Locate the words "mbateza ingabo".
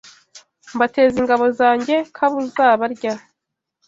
0.75-1.45